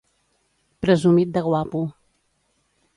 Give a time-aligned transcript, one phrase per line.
[0.85, 1.85] Presumit de guapo.